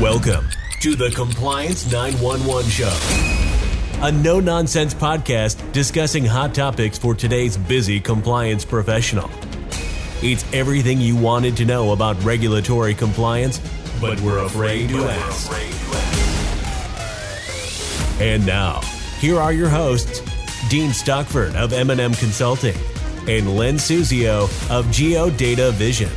Welcome 0.00 0.48
to 0.80 0.96
the 0.96 1.10
Compliance 1.10 1.92
911 1.92 2.70
Show, 2.70 4.00
a 4.00 4.10
no 4.10 4.40
nonsense 4.40 4.94
podcast 4.94 5.70
discussing 5.72 6.24
hot 6.24 6.54
topics 6.54 6.98
for 6.98 7.14
today's 7.14 7.58
busy 7.58 8.00
compliance 8.00 8.64
professional. 8.64 9.30
It's 10.22 10.50
everything 10.54 10.98
you 10.98 11.14
wanted 11.14 11.58
to 11.58 11.66
know 11.66 11.92
about 11.92 12.20
regulatory 12.24 12.94
compliance, 12.94 13.60
but 14.00 14.18
we're 14.22 14.38
afraid 14.38 14.88
to 14.88 15.04
ask. 15.04 15.52
And 18.18 18.46
now, 18.46 18.80
here 19.20 19.38
are 19.38 19.52
your 19.52 19.68
hosts, 19.68 20.22
Dean 20.70 20.92
Stockford 20.94 21.54
of 21.54 21.74
M&M 21.74 22.14
Consulting 22.14 22.76
and 23.28 23.56
Len 23.58 23.74
Suzio 23.76 24.44
of 24.70 24.86
GeoData 24.86 25.70
Vision. 25.72 26.10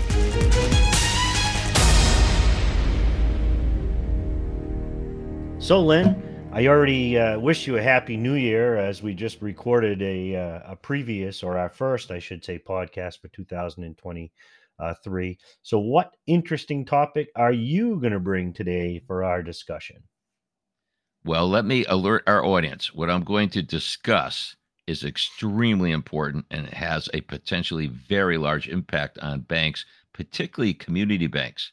So, 5.66 5.82
Len, 5.82 6.50
I 6.54 6.68
already 6.68 7.18
uh, 7.18 7.40
wish 7.40 7.66
you 7.66 7.78
a 7.78 7.82
happy 7.82 8.18
new 8.18 8.36
year 8.36 8.78
as 8.78 9.02
we 9.02 9.16
just 9.16 9.42
recorded 9.42 10.00
a, 10.04 10.36
uh, 10.36 10.74
a 10.74 10.76
previous, 10.76 11.42
or 11.42 11.58
our 11.58 11.70
first, 11.70 12.12
I 12.12 12.20
should 12.20 12.46
say, 12.46 12.60
podcast 12.60 13.20
for 13.20 13.30
2023. 13.30 15.40
So, 15.64 15.80
what 15.80 16.16
interesting 16.28 16.86
topic 16.86 17.32
are 17.36 17.52
you 17.52 18.00
going 18.00 18.14
to 18.14 18.20
bring 18.20 18.54
today 18.54 19.02
for 19.08 19.24
our 19.24 19.42
discussion? 19.42 20.04
Well, 21.24 21.50
let 21.50 21.66
me 21.66 21.84
alert 21.86 22.22
our 22.28 22.46
audience. 22.46 22.94
What 22.94 23.10
I'm 23.10 23.24
going 23.24 23.50
to 23.50 23.64
discuss 23.64 24.56
is 24.86 25.04
extremely 25.04 25.90
important 25.90 26.46
and 26.52 26.68
it 26.68 26.76
has 26.76 27.10
a 27.12 27.22
potentially 27.22 27.88
very 27.88 28.38
large 28.38 28.70
impact 28.70 29.18
on 29.18 29.40
banks, 29.40 29.84
particularly 30.14 30.76
community 30.76 31.26
banks. 31.26 31.72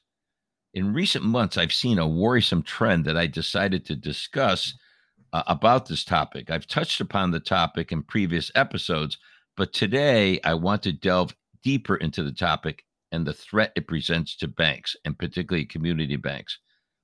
In 0.74 0.94
recent 0.94 1.22
months, 1.22 1.58
I've 1.58 1.72
seen 1.72 1.98
a 1.98 2.08
worrisome 2.08 2.62
trend 2.62 3.04
that 3.04 3.16
I 3.16 3.26
decided 3.26 3.84
to 3.84 3.94
discuss 3.94 4.72
uh, 5.34 5.42
about 5.46 5.86
this 5.86 6.02
topic. 6.02 6.50
I've 6.50 6.66
touched 6.66 6.98
upon 6.98 7.30
the 7.30 7.40
topic 7.40 7.92
in 7.92 8.02
previous 8.02 8.50
episodes, 8.54 9.18
but 9.54 9.74
today 9.74 10.40
I 10.44 10.54
want 10.54 10.82
to 10.84 10.92
delve 10.92 11.36
deeper 11.62 11.96
into 11.96 12.22
the 12.22 12.32
topic 12.32 12.84
and 13.10 13.26
the 13.26 13.34
threat 13.34 13.72
it 13.76 13.86
presents 13.86 14.34
to 14.36 14.48
banks, 14.48 14.96
and 15.04 15.18
particularly 15.18 15.66
community 15.66 16.16
banks. 16.16 16.58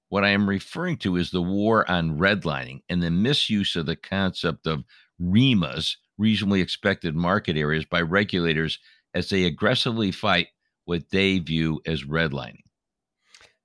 What 0.08 0.25
I 0.25 0.30
am 0.30 0.48
referring 0.48 0.97
to 0.98 1.16
is 1.16 1.30
the 1.30 1.42
war 1.42 1.88
on 1.91 2.19
redlining 2.19 2.80
and 2.88 3.03
the 3.03 3.10
misuse 3.10 3.77
of 3.77 3.84
the 3.84 3.97
concept 3.97 4.66
of 4.66 4.84
REMAs, 5.20 5.97
reasonably 6.16 6.62
expected 6.62 7.14
market 7.14 7.58
areas, 7.58 7.84
by 7.84 8.00
regulators 8.00 8.78
as 9.12 9.28
they 9.28 9.44
aggressively 9.44 10.10
fight 10.10 10.48
what 10.86 11.10
they 11.10 11.38
view 11.38 11.82
as 11.84 12.05
redlining. 12.05 12.62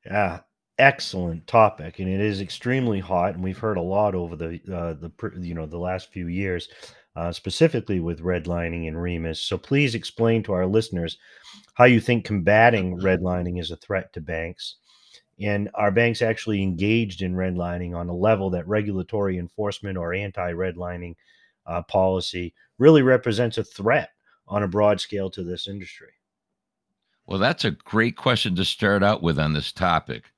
Yeah, 0.06 0.42
excellent 0.78 1.48
topic, 1.48 2.00
and 2.00 2.10
it 2.10 2.20
is 2.20 2.42
extremely 2.42 3.00
hot, 3.00 3.36
and 3.36 3.44
we've 3.44 3.58
heard 3.58 3.78
a 3.78 3.82
lot 3.82 4.16
over 4.16 4.36
the 4.36 4.60
uh, 4.74 4.94
the 4.94 5.12
you 5.42 5.54
know 5.54 5.66
the 5.66 5.78
last 5.78 6.12
few 6.12 6.28
years, 6.28 6.70
uh, 7.16 7.32
specifically 7.32 8.00
with 8.00 8.22
redlining 8.22 8.88
and 8.88 8.98
REMAs. 8.98 9.38
So 9.38 9.58
please 9.58 9.96
explain 9.96 10.44
to 10.44 10.54
our 10.54 10.66
listeners 10.66 11.18
how 11.76 11.86
you 11.86 12.00
think 12.02 12.26
combating 12.26 12.98
redlining 13.00 13.60
is 13.60 13.72
a 13.72 13.78
threat 13.78 14.14
to 14.14 14.22
banks, 14.22 14.78
and 15.40 15.70
are 15.76 15.92
banks 15.92 16.22
actually 16.22 16.64
engaged 16.64 17.22
in 17.22 17.36
redlining 17.36 17.96
on 17.96 18.10
a 18.10 18.16
level 18.16 18.50
that 18.52 18.68
regulatory 18.68 19.38
enforcement 19.38 19.98
or 19.98 20.14
anti-redlining 20.14 21.16
uh, 21.68 21.82
policy 21.84 22.54
really 22.80 23.02
represents 23.04 23.58
a 23.58 23.64
threat 23.64 24.10
on 24.48 24.64
a 24.64 24.68
broad 24.68 25.02
scale 25.02 25.30
to 25.32 25.44
this 25.44 25.68
industry. 25.68 26.14
Well, 27.26 27.40
that's 27.40 27.64
a 27.66 27.72
great 27.72 28.18
question 28.18 28.56
to 28.56 28.66
start 28.66 29.04
out 29.04 29.24
with 29.24 29.40
on 29.40 29.54
this 29.54 29.72
topic. 29.72 30.32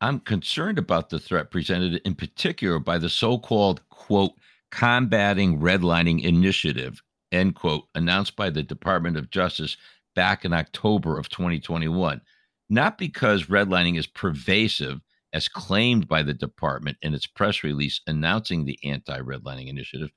I'm 0.00 0.18
concerned 0.18 0.78
about 0.78 1.10
the 1.10 1.20
threat 1.20 1.50
presented 1.50 2.00
in 2.04 2.14
particular 2.14 2.78
by 2.78 2.98
the 2.98 3.08
so 3.08 3.38
called, 3.38 3.86
quote, 3.90 4.32
combating 4.70 5.60
redlining 5.60 6.24
initiative, 6.24 7.02
end 7.30 7.54
quote, 7.54 7.84
announced 7.94 8.34
by 8.34 8.50
the 8.50 8.62
Department 8.62 9.16
of 9.16 9.30
Justice 9.30 9.76
back 10.14 10.44
in 10.44 10.52
October 10.52 11.18
of 11.18 11.28
2021. 11.28 12.20
Not 12.68 12.98
because 12.98 13.44
redlining 13.44 13.98
is 13.98 14.06
pervasive, 14.06 15.00
as 15.32 15.48
claimed 15.48 16.08
by 16.08 16.22
the 16.22 16.34
department 16.34 16.96
in 17.02 17.14
its 17.14 17.26
press 17.26 17.62
release 17.62 18.00
announcing 18.06 18.64
the 18.64 18.78
anti 18.84 19.18
redlining 19.20 19.68
initiative, 19.68 20.10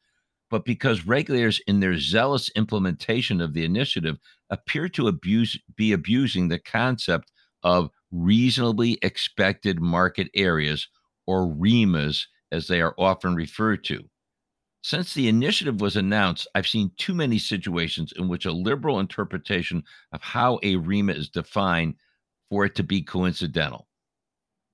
but 0.50 0.66
because 0.66 1.06
regulators, 1.06 1.60
in 1.68 1.80
their 1.80 1.98
zealous 1.98 2.50
implementation 2.56 3.42
of 3.42 3.54
the 3.54 3.66
initiative, 3.66 4.18
appear 4.50 4.88
to 4.90 5.08
abuse, 5.08 5.60
be 5.76 5.92
abusing 5.92 6.48
the 6.48 6.60
concept 6.60 7.32
of 7.64 7.90
reasonably 8.12 8.98
expected 9.02 9.82
market 9.82 10.30
areas, 10.36 10.88
or 11.28 11.48
REMAs, 11.48 12.28
as 12.52 12.68
they 12.68 12.80
are 12.82 12.94
often 12.98 13.36
referred 13.36 13.84
to. 13.86 14.08
Since 14.84 15.16
the 15.16 15.28
initiative 15.28 15.82
was 15.82 15.96
announced, 15.96 16.48
I've 16.54 16.68
seen 16.68 16.92
too 16.98 17.16
many 17.16 17.40
situations 17.40 18.14
in 18.16 18.28
which 18.28 18.46
a 18.46 18.52
liberal 18.52 19.00
interpretation 19.00 19.84
of 20.12 20.22
how 20.22 20.60
a 20.62 20.76
REMA 20.76 21.18
is 21.18 21.28
defined 21.28 21.96
for 22.50 22.66
it 22.66 22.76
to 22.76 22.84
be 22.84 23.02
coincidental. 23.02 23.88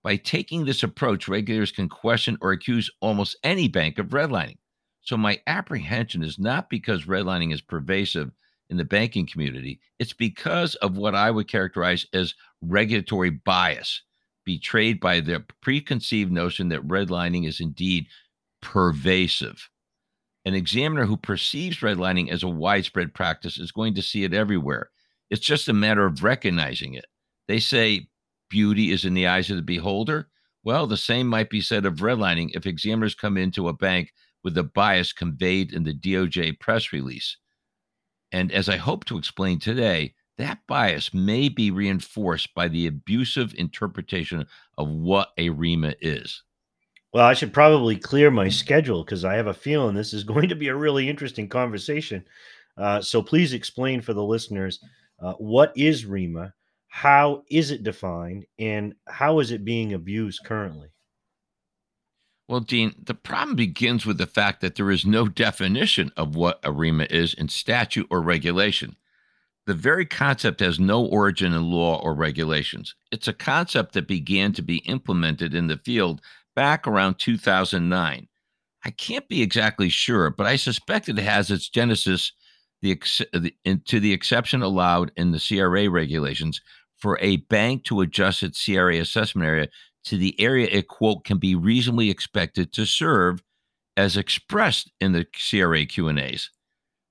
By 0.03 0.17
taking 0.17 0.65
this 0.65 0.83
approach, 0.83 1.29
regulators 1.29 1.71
can 1.71 1.87
question 1.87 2.37
or 2.41 2.51
accuse 2.51 2.89
almost 2.99 3.37
any 3.43 3.69
bank 3.69 3.99
of 3.99 4.07
redlining. 4.07 4.57
So 5.11 5.17
my 5.17 5.41
apprehension 5.45 6.23
is 6.23 6.39
not 6.39 6.69
because 6.69 7.03
redlining 7.03 7.53
is 7.53 7.59
pervasive 7.59 8.31
in 8.69 8.77
the 8.77 8.85
banking 8.85 9.27
community, 9.27 9.81
it's 9.99 10.13
because 10.13 10.75
of 10.75 10.95
what 10.95 11.15
I 11.15 11.29
would 11.29 11.49
characterize 11.49 12.07
as 12.13 12.33
regulatory 12.61 13.31
bias, 13.31 14.03
betrayed 14.45 15.01
by 15.01 15.19
the 15.19 15.43
preconceived 15.61 16.31
notion 16.31 16.69
that 16.69 16.87
redlining 16.87 17.45
is 17.45 17.59
indeed 17.59 18.07
pervasive. 18.61 19.69
An 20.45 20.53
examiner 20.53 21.05
who 21.05 21.17
perceives 21.17 21.79
redlining 21.79 22.31
as 22.31 22.43
a 22.43 22.47
widespread 22.47 23.13
practice 23.13 23.59
is 23.59 23.73
going 23.73 23.95
to 23.95 24.01
see 24.01 24.23
it 24.23 24.33
everywhere. 24.33 24.91
It's 25.29 25.45
just 25.45 25.67
a 25.67 25.73
matter 25.73 26.05
of 26.05 26.23
recognizing 26.23 26.93
it. 26.93 27.07
They 27.49 27.59
say 27.59 28.07
beauty 28.49 28.91
is 28.91 29.03
in 29.03 29.13
the 29.13 29.27
eyes 29.27 29.49
of 29.49 29.57
the 29.57 29.61
beholder. 29.61 30.29
Well, 30.63 30.87
the 30.87 30.95
same 30.95 31.27
might 31.27 31.49
be 31.49 31.59
said 31.59 31.85
of 31.85 31.95
redlining 31.95 32.51
if 32.53 32.65
examiners 32.65 33.13
come 33.13 33.35
into 33.35 33.67
a 33.67 33.73
bank 33.73 34.13
with 34.43 34.55
the 34.55 34.63
bias 34.63 35.13
conveyed 35.13 35.73
in 35.73 35.83
the 35.83 35.93
DOJ 35.93 36.59
press 36.59 36.91
release. 36.91 37.37
And 38.31 38.51
as 38.51 38.69
I 38.69 38.77
hope 38.77 39.05
to 39.05 39.17
explain 39.17 39.59
today, 39.59 40.13
that 40.37 40.59
bias 40.67 41.13
may 41.13 41.49
be 41.49 41.71
reinforced 41.71 42.53
by 42.55 42.67
the 42.67 42.87
abusive 42.87 43.53
interpretation 43.57 44.45
of 44.77 44.89
what 44.89 45.29
a 45.37 45.49
REMA 45.49 45.95
is. 46.01 46.43
Well, 47.13 47.25
I 47.25 47.33
should 47.33 47.53
probably 47.53 47.97
clear 47.97 48.31
my 48.31 48.47
schedule 48.47 49.03
because 49.03 49.25
I 49.25 49.35
have 49.35 49.47
a 49.47 49.53
feeling 49.53 49.95
this 49.95 50.13
is 50.13 50.23
going 50.23 50.49
to 50.49 50.55
be 50.55 50.69
a 50.69 50.75
really 50.75 51.09
interesting 51.09 51.49
conversation. 51.49 52.25
Uh, 52.77 53.01
so 53.01 53.21
please 53.21 53.53
explain 53.53 54.01
for 54.01 54.13
the 54.13 54.23
listeners 54.23 54.79
uh, 55.19 55.33
what 55.33 55.73
is 55.75 56.05
REMA, 56.05 56.53
how 56.87 57.43
is 57.49 57.69
it 57.71 57.83
defined, 57.83 58.45
and 58.57 58.95
how 59.07 59.39
is 59.39 59.51
it 59.51 59.65
being 59.65 59.93
abused 59.93 60.41
currently? 60.45 60.90
Well, 62.51 62.59
Dean, 62.59 62.93
the 63.01 63.13
problem 63.13 63.55
begins 63.55 64.05
with 64.05 64.17
the 64.17 64.27
fact 64.27 64.59
that 64.59 64.75
there 64.75 64.91
is 64.91 65.05
no 65.05 65.29
definition 65.29 66.11
of 66.17 66.35
what 66.35 66.59
a 66.65 66.69
REMA 66.69 67.09
is 67.09 67.33
in 67.33 67.47
statute 67.47 68.07
or 68.09 68.19
regulation. 68.19 68.97
The 69.67 69.73
very 69.73 70.05
concept 70.05 70.59
has 70.59 70.77
no 70.77 71.05
origin 71.05 71.53
in 71.53 71.71
law 71.71 72.01
or 72.01 72.13
regulations. 72.13 72.93
It's 73.09 73.29
a 73.29 73.33
concept 73.33 73.93
that 73.93 74.05
began 74.05 74.51
to 74.51 74.61
be 74.61 74.79
implemented 74.79 75.55
in 75.55 75.67
the 75.67 75.77
field 75.77 76.19
back 76.53 76.85
around 76.85 77.19
2009. 77.19 78.27
I 78.83 78.91
can't 78.91 79.29
be 79.29 79.41
exactly 79.41 79.87
sure, 79.87 80.29
but 80.29 80.45
I 80.45 80.57
suspect 80.57 81.07
it 81.07 81.19
has 81.19 81.51
its 81.51 81.69
genesis 81.69 82.33
the, 82.81 82.99
the, 83.31 83.79
to 83.85 84.01
the 84.01 84.11
exception 84.11 84.61
allowed 84.61 85.13
in 85.15 85.31
the 85.31 85.39
CRA 85.39 85.89
regulations 85.89 86.59
for 86.97 87.17
a 87.21 87.37
bank 87.37 87.85
to 87.85 88.01
adjust 88.01 88.43
its 88.43 88.65
CRA 88.65 88.97
assessment 88.97 89.47
area 89.47 89.69
to 90.05 90.17
the 90.17 90.39
area 90.39 90.67
it 90.71 90.87
quote 90.87 91.23
can 91.23 91.37
be 91.37 91.55
reasonably 91.55 92.09
expected 92.09 92.73
to 92.73 92.85
serve 92.85 93.41
as 93.97 94.17
expressed 94.17 94.91
in 94.99 95.11
the 95.11 95.25
CRA 95.49 95.85
Q&As. 95.85 96.49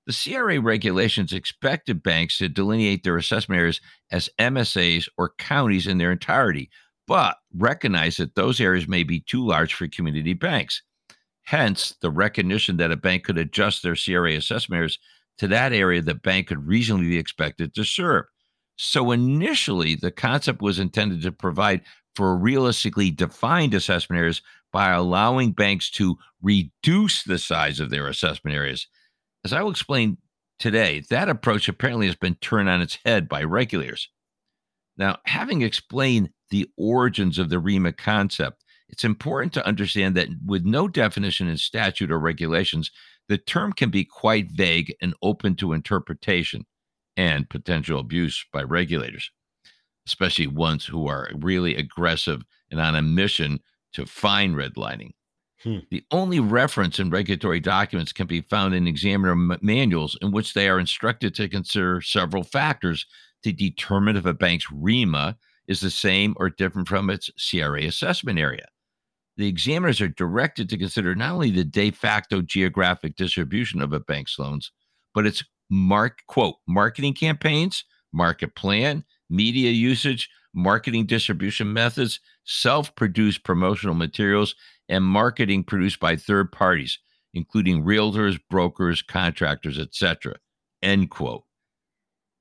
The 0.07 0.33
CRA 0.33 0.61
regulations 0.61 1.33
expected 1.33 2.03
banks 2.03 2.39
to 2.39 2.49
delineate 2.49 3.05
their 3.05 3.17
assessment 3.17 3.61
areas 3.61 3.81
as 4.11 4.31
MSAs 4.39 5.09
or 5.17 5.35
counties 5.39 5.87
in 5.87 5.99
their 5.99 6.11
entirety, 6.11 6.71
but 7.07 7.37
recognize 7.55 8.17
that 8.17 8.35
those 8.35 8.61
areas 8.61 8.89
may 8.89 9.05
be 9.05 9.21
too 9.21 9.47
large 9.47 9.75
for 9.75 9.87
community 9.89 10.33
banks. 10.33 10.83
Hence, 11.43 11.95
the 12.01 12.11
recognition 12.11 12.77
that 12.79 12.93
a 12.93 12.97
bank 12.97 13.25
could 13.25 13.39
adjust 13.39 13.83
their 13.83 13.95
CRA 13.95 14.35
assessment 14.35 14.79
areas 14.79 14.99
to 15.39 15.49
that 15.49 15.73
area 15.73 16.03
the 16.03 16.15
bank 16.15 16.49
could 16.49 16.67
reasonably 16.67 17.09
be 17.09 17.19
expected 17.19 17.75
to 17.75 17.85
serve. 17.85 18.25
So 18.83 19.11
initially, 19.13 19.95
the 19.95 20.11
concept 20.11 20.63
was 20.63 20.79
intended 20.79 21.21
to 21.23 21.33
provide 21.33 21.83
for 22.15 22.35
realistically 22.35 23.11
defined 23.11 23.75
assessment 23.75 24.19
areas 24.19 24.41
by 24.73 24.89
allowing 24.89 25.53
banks 25.53 25.91
to 25.91 26.17
reduce 26.41 27.23
the 27.23 27.39
size 27.39 27.79
of 27.79 27.91
their 27.91 28.07
assessment 28.07 28.57
areas. 28.57 28.87
As 29.45 29.53
I 29.53 29.61
will 29.61 29.71
explain 29.71 30.17
today, 30.59 31.03
that 31.11 31.29
approach 31.29 31.69
apparently 31.69 32.07
has 32.07 32.17
been 32.17 32.37
turned 32.37 32.71
on 32.71 32.81
its 32.81 32.97
head 33.05 33.29
by 33.29 33.43
regulators. 33.45 34.09
Now, 34.97 35.19
having 35.27 35.61
explained 35.61 36.31
the 36.49 36.67
origins 36.79 37.39
of 37.39 37.51
the 37.51 37.61
REMA 37.61 37.99
concept. 37.99 38.65
It's 38.89 39.05
important 39.05 39.53
to 39.53 39.67
understand 39.67 40.17
that 40.17 40.29
with 40.45 40.65
no 40.65 40.89
definition 40.89 41.49
in 41.49 41.59
statute 41.59 42.11
or 42.11 42.19
regulations, 42.19 42.91
the 43.29 43.37
term 43.37 43.75
can 43.75 43.91
be 43.91 44.07
quite 44.07 44.51
vague 44.51 44.95
and 45.03 45.15
open 45.23 45.55
to 45.57 45.75
interpretation 45.75 46.65
and 47.17 47.49
potential 47.49 48.01
abuse 48.01 48.45
by 48.53 48.63
regulators, 48.63 49.31
especially 50.07 50.47
ones 50.47 50.85
who 50.85 51.07
are 51.09 51.31
really 51.37 51.77
aggressive 51.77 52.43
and 52.71 52.81
on 52.81 52.97
a 52.97 53.03
mission 53.03 53.61
to 53.93 54.07
find 54.07 54.55
redlining. 54.55 55.11
Hmm. 55.63 55.79
The 55.91 56.05
only 56.11 56.41
reference 56.41 56.99
in 56.99 57.11
regulatory 57.11 57.61
documents 57.61 58.13
can 58.13 58.27
be 58.27 58.41
found 58.41 58.75
in 58.75 58.87
examiner 58.87 59.33
m- 59.33 59.59
manuals 59.61 60.17
in 60.23 60.33
which 60.33 60.55
they 60.55 60.69
are 60.69 60.81
instructed 60.81 61.35
to 61.35 61.49
consider 61.49 62.01
several 62.01 62.45
factors 62.45 63.05
to 63.43 63.53
determine 63.53 64.17
if 64.17 64.25
a 64.25 64.33
bank's 64.33 64.67
REMA 64.73 65.37
is 65.69 65.81
the 65.81 65.91
same 65.91 66.35
or 66.39 66.49
different 66.49 66.89
from 66.89 67.11
its 67.11 67.31
CRA 67.39 67.85
assessment 67.85 68.39
area. 68.39 68.67
The 69.37 69.49
examiners 69.49 70.01
are 70.01 70.09
directed 70.09 70.69
to 70.71 70.79
consider 70.79 71.15
not 71.15 71.33
only 71.33 71.51
the 71.51 71.65
de 71.65 71.91
facto 71.91 72.43
geographic 72.43 73.17
distribution 73.17 73.81
of 73.81 73.93
a 73.93 74.01
bank's 74.01 74.39
loans, 74.39 74.73
but 75.15 75.27
its 75.27 75.45
mark 75.71 76.21
quote 76.27 76.57
marketing 76.67 77.15
campaigns, 77.15 77.85
market 78.13 78.55
plan, 78.55 79.05
media 79.29 79.71
usage, 79.71 80.29
marketing 80.53 81.07
distribution 81.07 81.73
methods, 81.73 82.21
self-produced 82.45 83.45
promotional 83.45 83.95
materials, 83.95 84.55
and 84.89 85.05
marketing 85.05 85.63
produced 85.63 86.01
by 86.01 86.17
third 86.17 86.51
parties, 86.51 86.99
including 87.33 87.85
realtors, 87.85 88.39
brokers, 88.51 89.03
contractors, 89.03 89.79
etc. 89.79 90.35
End 90.83 91.11
quote. 91.11 91.45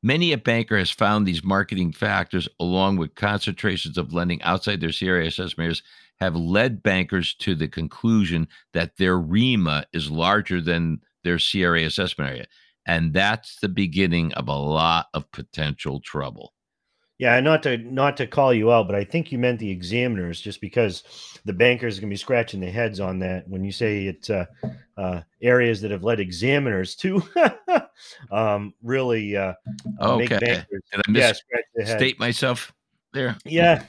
Many 0.02 0.32
a 0.32 0.38
banker 0.38 0.78
has 0.78 0.90
found 0.90 1.28
these 1.28 1.44
marketing 1.44 1.92
factors, 1.92 2.48
along 2.60 2.98
with 2.98 3.16
concentrations 3.16 3.98
of 3.98 4.14
lending 4.14 4.42
outside 4.42 4.80
their 4.80 4.94
CRA 4.94 5.30
areas, 5.58 5.84
have 6.22 6.36
led 6.36 6.82
bankers 6.82 7.34
to 7.36 7.54
the 7.54 7.68
conclusion 7.68 8.48
that 8.74 8.98
their 8.98 9.18
REMA 9.18 9.86
is 9.94 10.10
larger 10.10 10.62
than 10.62 11.02
their 11.24 11.38
CRA 11.38 11.84
assessment 11.84 12.30
area. 12.30 12.46
And 12.90 13.14
that's 13.14 13.60
the 13.60 13.70
beginning 13.70 14.34
of 14.34 14.48
a 14.48 14.56
lot 14.56 15.10
of 15.14 15.32
potential 15.32 16.00
trouble. 16.00 16.56
Yeah, 17.20 17.40
not 17.40 17.62
to 17.64 17.78
not 17.78 18.18
to 18.18 18.26
call 18.26 18.52
you 18.52 18.72
out, 18.72 18.88
but 18.88 18.96
I 18.96 19.04
think 19.04 19.32
you 19.32 19.38
meant 19.38 19.60
the 19.60 19.70
examiners, 19.70 20.42
just 20.42 20.60
because 20.60 21.04
the 21.46 21.54
bankers 21.54 21.98
are 21.98 22.02
going 22.02 22.10
to 22.10 22.14
be 22.14 22.18
scratching 22.18 22.62
their 22.62 22.72
heads 22.72 23.00
on 23.00 23.20
that 23.20 23.48
when 23.48 23.64
you 23.64 23.72
say 23.72 24.08
it's 24.08 24.32
uh, 24.32 24.46
uh, 24.98 25.22
areas 25.40 25.82
that 25.82 25.92
have 25.92 26.04
led 26.04 26.20
examiners 26.20 26.96
to 26.96 27.22
um, 28.32 28.74
really 28.82 29.38
uh, 29.38 29.54
uh 30.02 30.14
okay. 30.14 30.18
make 30.18 30.30
bankers 30.30 30.82
Did 30.92 31.02
I 31.08 31.12
miss, 31.12 31.42
yeah, 31.78 31.96
state 31.96 32.20
myself 32.20 32.74
there. 33.14 33.38
Yeah, 33.46 33.84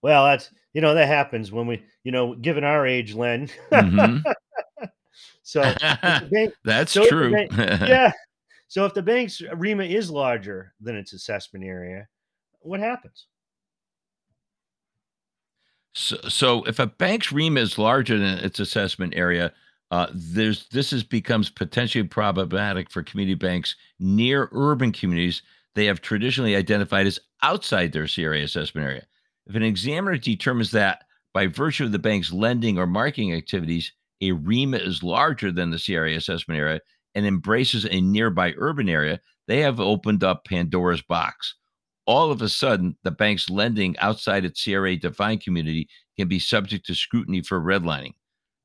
well, 0.00 0.26
that's 0.26 0.50
you 0.74 0.80
know 0.80 0.94
that 0.94 1.08
happens 1.08 1.50
when 1.50 1.66
we 1.66 1.82
you 2.04 2.12
know 2.12 2.36
given 2.36 2.62
our 2.62 2.86
age, 2.86 3.14
Len. 3.14 3.48
Mm-hmm. 3.72 4.18
so 5.42 5.62
bank, 6.30 6.54
that's 6.64 6.92
so 6.92 7.04
true. 7.08 7.32
Bank, 7.32 7.50
yeah. 7.56 8.12
So 8.74 8.84
if 8.86 8.92
the 8.92 9.02
bank's 9.02 9.40
REMA 9.40 9.88
is 9.88 10.10
larger 10.10 10.74
than 10.80 10.96
its 10.96 11.12
assessment 11.12 11.64
area 11.64 12.08
what 12.58 12.80
happens? 12.80 13.26
So, 15.94 16.16
so 16.28 16.64
if 16.64 16.80
a 16.80 16.88
bank's 16.88 17.28
REMA 17.28 17.60
is 17.60 17.78
larger 17.78 18.18
than 18.18 18.38
its 18.38 18.58
assessment 18.58 19.14
area, 19.14 19.52
uh, 19.92 20.08
there's 20.12 20.66
this 20.70 20.92
is 20.92 21.04
becomes 21.04 21.50
potentially 21.50 22.02
problematic 22.02 22.90
for 22.90 23.04
community 23.04 23.36
banks 23.36 23.76
near 24.00 24.48
urban 24.50 24.90
communities 24.90 25.42
they 25.76 25.84
have 25.84 26.00
traditionally 26.00 26.56
identified 26.56 27.06
as 27.06 27.20
outside 27.42 27.92
their 27.92 28.08
CRA 28.08 28.40
assessment 28.40 28.88
area. 28.88 29.06
If 29.46 29.54
an 29.54 29.62
examiner 29.62 30.16
determines 30.16 30.72
that 30.72 31.04
by 31.32 31.46
virtue 31.46 31.84
of 31.84 31.92
the 31.92 32.00
bank's 32.00 32.32
lending 32.32 32.76
or 32.76 32.88
marketing 32.88 33.34
activities, 33.34 33.92
a 34.20 34.32
REMA 34.32 34.84
is 34.84 35.04
larger 35.04 35.52
than 35.52 35.70
the 35.70 35.78
CRA 35.78 36.16
assessment 36.16 36.58
area 36.58 36.80
and 37.14 37.26
embraces 37.26 37.86
a 37.86 38.00
nearby 38.00 38.54
urban 38.56 38.88
area, 38.88 39.20
they 39.46 39.60
have 39.60 39.80
opened 39.80 40.24
up 40.24 40.44
Pandora's 40.44 41.02
box 41.02 41.54
all 42.06 42.30
of 42.30 42.42
a 42.42 42.48
sudden 42.48 42.96
the 43.02 43.10
bank's 43.10 43.48
lending 43.48 43.96
outside 43.98 44.44
its 44.44 44.62
CRA 44.62 44.96
defined 44.96 45.42
community 45.42 45.88
can 46.16 46.28
be 46.28 46.38
subject 46.38 46.86
to 46.86 46.94
scrutiny 46.94 47.42
for 47.42 47.60
redlining. 47.60 48.12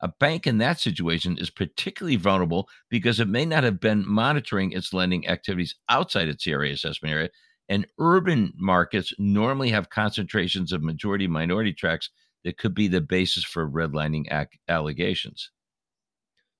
A 0.01 0.07
bank 0.19 0.47
in 0.47 0.59
that 0.59 0.79
situation 0.79 1.37
is 1.37 1.49
particularly 1.49 2.15
vulnerable 2.15 2.69
because 2.89 3.19
it 3.19 3.27
may 3.27 3.45
not 3.45 3.63
have 3.63 3.79
been 3.79 4.07
monitoring 4.07 4.71
its 4.71 4.93
lending 4.93 5.27
activities 5.27 5.75
outside 5.89 6.27
its 6.27 6.43
CRA 6.43 6.69
assessment 6.69 7.13
area. 7.13 7.29
And 7.67 7.85
urban 7.99 8.53
markets 8.55 9.13
normally 9.19 9.69
have 9.69 9.89
concentrations 9.89 10.71
of 10.71 10.81
majority 10.81 11.27
minority 11.27 11.73
tracts 11.73 12.09
that 12.43 12.57
could 12.57 12.73
be 12.73 12.87
the 12.87 13.01
basis 13.01 13.43
for 13.43 13.69
redlining 13.69 14.25
ac- 14.31 14.59
allegations. 14.69 15.51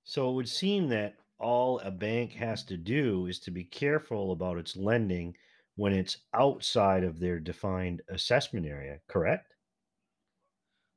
So 0.04 0.30
it 0.30 0.34
would 0.34 0.48
seem 0.48 0.88
that 0.88 1.14
all 1.40 1.80
a 1.80 1.90
bank 1.90 2.32
has 2.32 2.62
to 2.64 2.76
do 2.76 3.26
is 3.26 3.38
to 3.40 3.50
be 3.50 3.64
careful 3.64 4.32
about 4.32 4.58
its 4.58 4.76
lending 4.76 5.36
when 5.76 5.92
it's 5.92 6.18
outside 6.34 7.04
of 7.04 7.18
their 7.18 7.40
defined 7.40 8.02
assessment 8.08 8.66
area, 8.66 9.00
correct? 9.08 9.54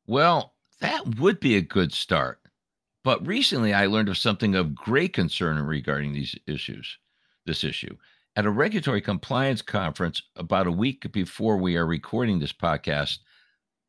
Well, 0.05 0.53
that 0.81 1.17
would 1.17 1.39
be 1.39 1.55
a 1.55 1.61
good 1.61 1.93
start. 1.93 2.39
But 3.03 3.25
recently 3.25 3.73
I 3.73 3.85
learned 3.85 4.09
of 4.09 4.17
something 4.17 4.55
of 4.55 4.75
great 4.75 5.13
concern 5.13 5.57
regarding 5.59 6.13
these 6.13 6.35
issues, 6.47 6.97
this 7.45 7.63
issue. 7.63 7.95
At 8.35 8.45
a 8.45 8.51
regulatory 8.51 9.01
compliance 9.01 9.61
conference 9.61 10.21
about 10.35 10.67
a 10.67 10.71
week 10.71 11.11
before 11.11 11.57
we 11.57 11.77
are 11.77 11.85
recording 11.85 12.39
this 12.39 12.53
podcast, 12.53 13.19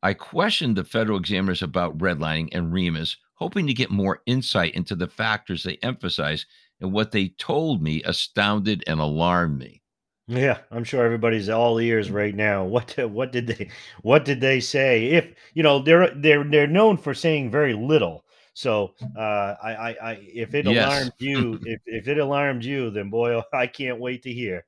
I 0.03 0.13
questioned 0.13 0.75
the 0.75 0.83
federal 0.83 1.17
examiners 1.17 1.61
about 1.61 1.97
redlining 1.97 2.49
and 2.53 2.71
REMAs, 2.71 3.17
hoping 3.35 3.67
to 3.67 3.73
get 3.73 3.91
more 3.91 4.21
insight 4.25 4.73
into 4.75 4.95
the 4.95 5.07
factors 5.07 5.63
they 5.63 5.77
emphasize, 5.81 6.45
and 6.81 6.91
what 6.91 7.11
they 7.11 7.29
told 7.37 7.81
me 7.81 8.01
astounded 8.03 8.83
and 8.87 8.99
alarmed 8.99 9.59
me. 9.59 9.81
Yeah, 10.27 10.57
I'm 10.71 10.83
sure 10.83 11.05
everybody's 11.05 11.49
all 11.49 11.79
ears 11.79 12.09
right 12.09 12.33
now. 12.33 12.65
What 12.75 12.97
what 13.09 13.31
did 13.31 13.47
they 13.47 13.69
what 14.01 14.25
did 14.25 14.41
they 14.41 14.59
say? 14.59 15.05
If 15.07 15.33
you 15.53 15.63
know 15.63 15.79
they're 15.79 16.13
they're 16.15 16.43
they're 16.43 16.67
known 16.67 16.97
for 16.97 17.13
saying 17.13 17.51
very 17.51 17.73
little. 17.73 18.25
So 18.53 18.93
uh, 19.17 19.55
I, 19.61 19.75
I 19.75 19.89
I 20.01 20.11
if 20.21 20.55
it 20.55 20.65
yes. 20.65 20.85
alarmed 20.85 21.11
you 21.19 21.59
if 21.65 21.81
if 21.85 22.07
it 22.07 22.17
alarmed 22.17 22.63
you, 22.63 22.89
then 22.89 23.09
boy, 23.09 23.41
I 23.53 23.67
can't 23.67 23.99
wait 23.99 24.23
to 24.23 24.33
hear. 24.33 24.65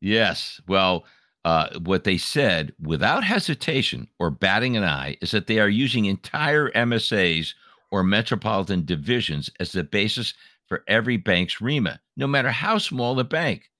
Yes, 0.00 0.60
well, 0.66 1.04
uh, 1.44 1.78
what 1.80 2.04
they 2.04 2.18
said 2.18 2.72
without 2.80 3.24
hesitation 3.24 4.08
or 4.18 4.30
batting 4.30 4.76
an 4.76 4.84
eye 4.84 5.16
is 5.20 5.30
that 5.30 5.46
they 5.46 5.58
are 5.58 5.68
using 5.68 6.04
entire 6.06 6.70
MSAs 6.70 7.54
or 7.90 8.02
metropolitan 8.02 8.84
divisions 8.84 9.50
as 9.58 9.72
the 9.72 9.84
basis 9.84 10.34
for 10.66 10.84
every 10.86 11.16
bank's 11.16 11.56
REMA, 11.56 11.98
no 12.16 12.26
matter 12.26 12.50
how 12.50 12.78
small 12.78 13.14
the 13.14 13.24
bank. 13.24 13.70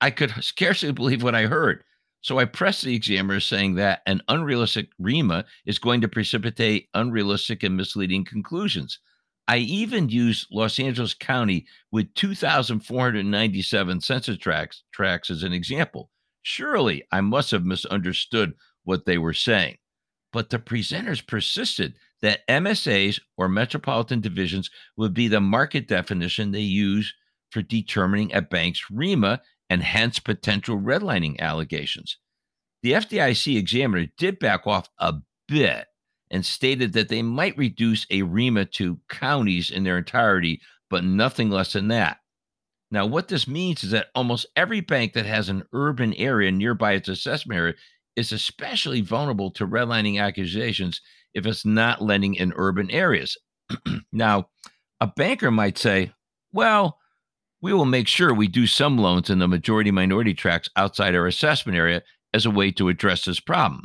I 0.00 0.10
could 0.10 0.32
scarcely 0.40 0.92
believe 0.92 1.22
what 1.22 1.34
I 1.34 1.46
heard. 1.46 1.84
So 2.22 2.38
I 2.38 2.44
pressed 2.44 2.82
the 2.82 2.94
examiner 2.94 3.40
saying 3.40 3.76
that 3.76 4.02
an 4.06 4.20
unrealistic 4.28 4.90
REMA 5.00 5.44
is 5.64 5.78
going 5.78 6.02
to 6.02 6.08
precipitate 6.08 6.88
unrealistic 6.92 7.62
and 7.62 7.76
misleading 7.76 8.24
conclusions. 8.24 8.98
I 9.48 9.56
even 9.58 10.10
used 10.10 10.46
Los 10.52 10.78
Angeles 10.78 11.14
County 11.14 11.66
with 11.90 12.14
2,497 12.14 14.00
census 14.00 14.38
tracts, 14.38 14.84
tracts 14.92 15.30
as 15.30 15.42
an 15.42 15.52
example. 15.52 16.10
Surely 16.42 17.02
I 17.10 17.20
must 17.20 17.50
have 17.50 17.64
misunderstood 17.64 18.54
what 18.84 19.06
they 19.06 19.18
were 19.18 19.32
saying. 19.32 19.78
But 20.32 20.50
the 20.50 20.58
presenters 20.58 21.26
persisted 21.26 21.94
that 22.22 22.46
MSAs 22.48 23.20
or 23.36 23.48
metropolitan 23.48 24.20
divisions 24.20 24.70
would 24.96 25.14
be 25.14 25.28
the 25.28 25.40
market 25.40 25.88
definition 25.88 26.50
they 26.50 26.60
use 26.60 27.12
for 27.50 27.62
determining 27.62 28.32
a 28.32 28.42
bank's 28.42 28.84
REMA 28.92 29.40
and 29.68 29.82
hence 29.82 30.18
potential 30.18 30.78
redlining 30.78 31.38
allegations. 31.38 32.16
The 32.82 32.92
FDIC 32.92 33.56
examiner 33.56 34.06
did 34.18 34.38
back 34.38 34.66
off 34.66 34.88
a 34.98 35.14
bit 35.48 35.86
and 36.30 36.46
stated 36.46 36.92
that 36.92 37.08
they 37.08 37.22
might 37.22 37.58
reduce 37.58 38.06
a 38.10 38.22
REMA 38.22 38.70
to 38.72 39.00
counties 39.08 39.70
in 39.70 39.84
their 39.84 39.98
entirety, 39.98 40.60
but 40.88 41.04
nothing 41.04 41.50
less 41.50 41.72
than 41.72 41.88
that. 41.88 42.18
Now, 42.90 43.06
what 43.06 43.28
this 43.28 43.46
means 43.46 43.84
is 43.84 43.92
that 43.92 44.08
almost 44.14 44.46
every 44.56 44.80
bank 44.80 45.12
that 45.12 45.26
has 45.26 45.48
an 45.48 45.64
urban 45.72 46.14
area 46.14 46.50
nearby 46.50 46.92
its 46.92 47.08
assessment 47.08 47.58
area 47.58 47.74
is 48.16 48.32
especially 48.32 49.00
vulnerable 49.00 49.50
to 49.52 49.66
redlining 49.66 50.20
accusations 50.20 51.00
if 51.34 51.46
it's 51.46 51.64
not 51.64 52.02
lending 52.02 52.34
in 52.34 52.52
urban 52.56 52.90
areas. 52.90 53.36
now, 54.12 54.48
a 55.00 55.06
banker 55.06 55.50
might 55.50 55.78
say, 55.78 56.12
well, 56.52 56.98
we 57.62 57.72
will 57.72 57.84
make 57.84 58.08
sure 58.08 58.34
we 58.34 58.48
do 58.48 58.66
some 58.66 58.98
loans 58.98 59.30
in 59.30 59.38
the 59.38 59.48
majority 59.48 59.90
minority 59.90 60.34
tracts 60.34 60.68
outside 60.76 61.14
our 61.14 61.26
assessment 61.26 61.76
area 61.76 62.02
as 62.32 62.46
a 62.46 62.50
way 62.50 62.70
to 62.72 62.88
address 62.88 63.24
this 63.24 63.40
problem. 63.40 63.84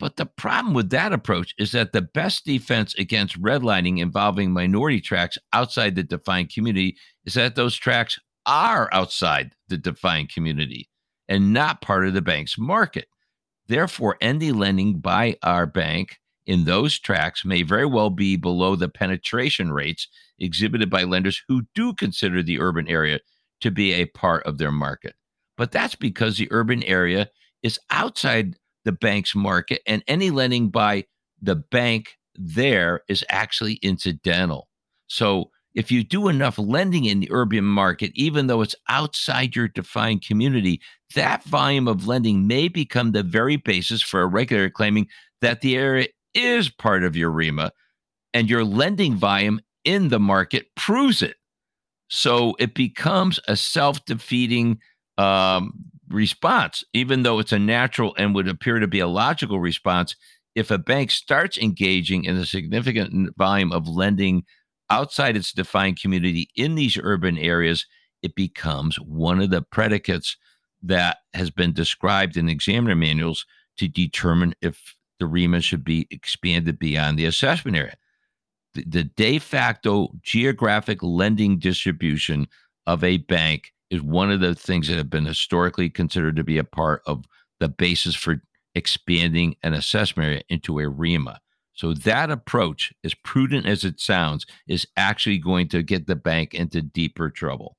But 0.00 0.16
the 0.16 0.26
problem 0.26 0.74
with 0.74 0.90
that 0.90 1.12
approach 1.12 1.54
is 1.58 1.72
that 1.72 1.92
the 1.92 2.02
best 2.02 2.44
defense 2.44 2.94
against 2.96 3.40
redlining 3.40 4.00
involving 4.00 4.52
minority 4.52 5.00
tracts 5.00 5.38
outside 5.52 5.94
the 5.94 6.02
defined 6.02 6.52
community 6.52 6.96
is 7.24 7.34
that 7.34 7.54
those 7.54 7.76
tracts 7.76 8.18
are 8.46 8.88
outside 8.92 9.52
the 9.68 9.78
defined 9.78 10.30
community 10.32 10.88
and 11.28 11.52
not 11.52 11.80
part 11.80 12.06
of 12.06 12.12
the 12.12 12.22
bank's 12.22 12.58
market. 12.58 13.06
Therefore, 13.66 14.16
any 14.20 14.52
lending 14.52 14.98
by 14.98 15.36
our 15.42 15.66
bank 15.66 16.18
in 16.46 16.64
those 16.64 16.98
tracts 16.98 17.44
may 17.44 17.62
very 17.62 17.86
well 17.86 18.10
be 18.10 18.36
below 18.36 18.76
the 18.76 18.88
penetration 18.88 19.72
rates 19.72 20.08
exhibited 20.38 20.90
by 20.90 21.04
lenders 21.04 21.42
who 21.48 21.62
do 21.74 21.94
consider 21.94 22.42
the 22.42 22.60
urban 22.60 22.86
area 22.88 23.20
to 23.60 23.70
be 23.70 23.92
a 23.94 24.06
part 24.06 24.44
of 24.44 24.58
their 24.58 24.72
market. 24.72 25.14
But 25.56 25.72
that's 25.72 25.94
because 25.94 26.36
the 26.36 26.48
urban 26.50 26.82
area 26.82 27.30
is 27.62 27.78
outside 27.90 28.56
the 28.84 28.92
bank's 28.92 29.34
market, 29.34 29.80
and 29.86 30.02
any 30.06 30.30
lending 30.30 30.68
by 30.68 31.04
the 31.40 31.56
bank 31.56 32.18
there 32.34 33.00
is 33.08 33.24
actually 33.30 33.74
incidental. 33.74 34.68
So 35.06 35.50
if 35.74 35.90
you 35.90 36.04
do 36.04 36.28
enough 36.28 36.58
lending 36.58 37.04
in 37.04 37.20
the 37.20 37.28
urban 37.32 37.64
market, 37.64 38.12
even 38.14 38.46
though 38.46 38.62
it's 38.62 38.76
outside 38.88 39.56
your 39.56 39.68
defined 39.68 40.24
community, 40.24 40.80
that 41.14 41.42
volume 41.44 41.88
of 41.88 42.06
lending 42.06 42.46
may 42.46 42.68
become 42.68 43.12
the 43.12 43.22
very 43.22 43.56
basis 43.56 44.00
for 44.00 44.22
a 44.22 44.26
regulator 44.26 44.70
claiming 44.70 45.08
that 45.40 45.60
the 45.60 45.76
area 45.76 46.08
is 46.34 46.68
part 46.68 47.04
of 47.04 47.16
your 47.16 47.30
REMA 47.30 47.70
and 48.32 48.48
your 48.48 48.64
lending 48.64 49.16
volume 49.16 49.60
in 49.84 50.08
the 50.08 50.20
market 50.20 50.66
proves 50.76 51.22
it. 51.22 51.36
So 52.08 52.54
it 52.58 52.74
becomes 52.74 53.40
a 53.48 53.56
self 53.56 54.04
defeating 54.04 54.78
um, 55.18 55.72
response, 56.08 56.84
even 56.92 57.22
though 57.22 57.38
it's 57.38 57.52
a 57.52 57.58
natural 57.58 58.14
and 58.18 58.34
would 58.34 58.48
appear 58.48 58.78
to 58.78 58.86
be 58.86 59.00
a 59.00 59.06
logical 59.06 59.60
response. 59.60 60.14
If 60.54 60.70
a 60.70 60.78
bank 60.78 61.10
starts 61.10 61.58
engaging 61.58 62.24
in 62.24 62.36
a 62.36 62.46
significant 62.46 63.36
volume 63.36 63.72
of 63.72 63.88
lending 63.88 64.44
outside 64.90 65.36
its 65.36 65.52
defined 65.52 66.00
community 66.00 66.48
in 66.56 66.74
these 66.74 66.98
urban 67.02 67.38
areas, 67.38 67.86
it 68.22 68.34
becomes 68.34 68.96
one 68.96 69.40
of 69.40 69.50
the 69.50 69.62
predicates 69.62 70.36
that 70.82 71.18
has 71.32 71.50
been 71.50 71.72
described 71.72 72.36
in 72.36 72.48
examiner 72.48 72.94
manuals 72.94 73.46
to 73.78 73.88
determine 73.88 74.54
if 74.60 74.94
the 75.18 75.26
REMA 75.26 75.62
should 75.62 75.84
be 75.84 76.06
expanded 76.10 76.78
beyond 76.78 77.18
the 77.18 77.24
assessment 77.24 77.76
area. 77.76 77.96
The, 78.74 78.84
the 78.84 79.04
de 79.04 79.38
facto 79.38 80.10
geographic 80.22 81.02
lending 81.02 81.58
distribution 81.58 82.48
of 82.86 83.02
a 83.02 83.18
bank 83.18 83.72
is 83.90 84.02
one 84.02 84.30
of 84.30 84.40
the 84.40 84.54
things 84.54 84.88
that 84.88 84.96
have 84.96 85.10
been 85.10 85.26
historically 85.26 85.88
considered 85.88 86.36
to 86.36 86.44
be 86.44 86.58
a 86.58 86.64
part 86.64 87.02
of 87.06 87.24
the 87.60 87.68
basis 87.68 88.14
for 88.14 88.42
expanding 88.74 89.56
an 89.62 89.72
assessment 89.72 90.26
area 90.26 90.42
into 90.48 90.80
a 90.80 90.90
REMA. 90.90 91.38
So 91.74 91.92
that 91.92 92.30
approach, 92.30 92.92
as 93.02 93.14
prudent 93.14 93.66
as 93.66 93.84
it 93.84 94.00
sounds, 94.00 94.46
is 94.68 94.86
actually 94.96 95.38
going 95.38 95.68
to 95.68 95.82
get 95.82 96.06
the 96.06 96.16
bank 96.16 96.54
into 96.54 96.80
deeper 96.80 97.30
trouble. 97.30 97.76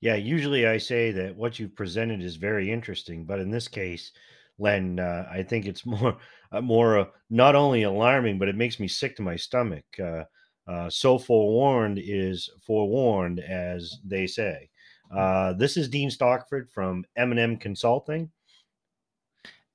Yeah, 0.00 0.14
usually 0.14 0.66
I 0.66 0.78
say 0.78 1.12
that 1.12 1.36
what 1.36 1.58
you've 1.58 1.76
presented 1.76 2.22
is 2.22 2.36
very 2.36 2.70
interesting, 2.70 3.24
but 3.24 3.38
in 3.38 3.50
this 3.50 3.68
case, 3.68 4.12
Len, 4.58 4.98
uh, 4.98 5.28
I 5.30 5.42
think 5.42 5.66
it's 5.66 5.84
more, 5.86 6.16
uh, 6.52 6.60
more 6.60 6.98
uh, 6.98 7.04
not 7.28 7.54
only 7.54 7.82
alarming, 7.82 8.38
but 8.38 8.48
it 8.48 8.56
makes 8.56 8.78
me 8.78 8.88
sick 8.88 9.16
to 9.16 9.22
my 9.22 9.36
stomach. 9.36 9.84
Uh, 10.00 10.24
uh, 10.68 10.88
so 10.88 11.18
forewarned 11.18 11.98
is 12.00 12.50
forewarned, 12.64 13.40
as 13.40 13.98
they 14.04 14.26
say. 14.26 14.68
Uh, 15.14 15.52
this 15.54 15.76
is 15.76 15.88
Dean 15.88 16.10
Stockford 16.10 16.70
from 16.70 17.04
M&M 17.16 17.58
Consulting. 17.58 18.30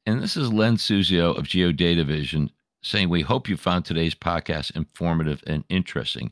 And 0.05 0.23
this 0.23 0.37
is 0.37 0.51
Len 0.51 0.77
Suzio 0.77 1.37
of 1.37 1.45
GeoData 1.45 2.05
Vision 2.05 2.49
saying 2.87 3.09
we 3.09 3.21
hope 3.21 3.49
you 3.49 3.57
found 3.57 3.85
today's 3.85 4.15
podcast 4.15 4.75
informative 4.75 5.43
and 5.45 5.63
interesting. 5.69 6.31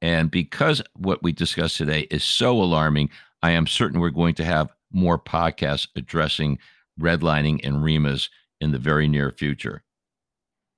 And 0.00 0.30
because 0.30 0.82
what 0.94 1.22
we 1.22 1.32
discussed 1.32 1.76
today 1.76 2.02
is 2.10 2.22
so 2.22 2.60
alarming, 2.60 3.10
I 3.42 3.52
am 3.52 3.66
certain 3.66 4.00
we're 4.00 4.10
going 4.10 4.34
to 4.36 4.44
have 4.44 4.70
more 4.92 5.18
podcasts 5.18 5.88
addressing 5.96 6.58
redlining 7.00 7.60
and 7.64 7.76
REMAs 7.76 8.28
in 8.60 8.72
the 8.72 8.78
very 8.78 9.08
near 9.08 9.30
future. 9.30 9.82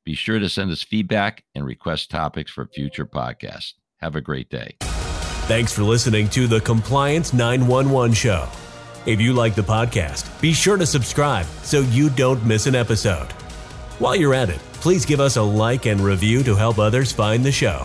Be 0.04 0.14
sure 0.14 0.38
to 0.38 0.49
send 0.49 0.70
us 0.70 0.82
feedback 0.82 1.44
and 1.54 1.64
request 1.66 2.11
topics 2.11 2.50
for 2.50 2.66
future 2.66 3.06
podcasts. 3.06 3.75
Have 3.99 4.16
a 4.16 4.20
great 4.20 4.49
day. 4.49 4.76
Thanks 4.80 5.73
for 5.73 5.82
listening 5.82 6.28
to 6.30 6.47
the 6.47 6.61
Compliance 6.61 7.32
911 7.32 8.14
Show. 8.14 8.49
If 9.06 9.20
you 9.20 9.32
like 9.32 9.54
the 9.54 9.62
podcast, 9.62 10.40
be 10.40 10.52
sure 10.52 10.76
to 10.76 10.87
subscribe 10.87 11.47
so 11.62 11.80
you 11.80 12.11
don't 12.11 12.44
miss 12.44 12.66
an 12.66 12.75
episode. 12.75 13.32
While 13.99 14.16
you're 14.16 14.35
at 14.35 14.50
it, 14.50 14.61
please 14.80 15.06
give 15.06 15.20
us 15.20 15.37
a 15.37 15.42
like 15.42 15.87
and 15.87 16.00
review 16.00 16.42
to 16.44 16.54
help 16.54 16.78
others 16.78 17.12
find 17.12 17.44
the 17.44 17.52
show. 17.52 17.85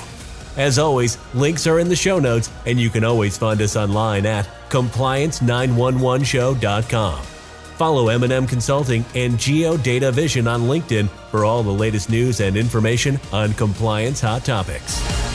As 0.56 0.78
always, 0.78 1.18
links 1.34 1.66
are 1.66 1.80
in 1.80 1.90
the 1.90 1.96
show 1.96 2.20
notes, 2.20 2.52
and 2.66 2.80
you 2.80 2.90
can 2.90 3.04
always 3.04 3.38
find 3.38 3.62
us 3.62 3.76
online 3.76 4.26
at 4.26 4.48
compliance911show.com. 4.70 7.24
Follow 7.78 8.10
M&M 8.10 8.46
Consulting 8.46 9.04
and 9.16 9.34
GeoData 9.34 10.14
Vision 10.14 10.48
on 10.48 10.62
LinkedIn 10.62 11.10
for 11.32 11.44
all 11.44 11.64
the 11.64 11.72
latest 11.72 12.10
news 12.10 12.40
and 12.40 12.56
information 12.56 13.20
on 13.32 13.54
compliance 13.54 14.22
hot 14.22 14.46
topics. 14.46 15.33